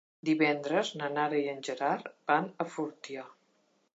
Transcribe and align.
Divendres 0.27 0.89
na 1.01 1.09
Nara 1.17 1.41
i 1.41 1.45
en 1.51 1.61
Gerard 1.69 2.09
van 2.31 2.49
a 2.65 2.69
Fortià. 2.79 3.29